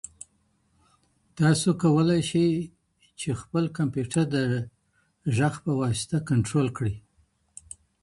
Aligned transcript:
تاسو 1.37 1.69
کولای 1.81 2.21
شئ 2.29 2.49
چې 3.19 3.29
خپل 3.41 3.63
کمپیوټر 3.77 4.25
د 4.35 4.37
غږ 5.37 5.55
په 5.65 5.71
واسطه 5.81 6.17
کنټرول 6.29 6.67
کړئ. 6.77 6.95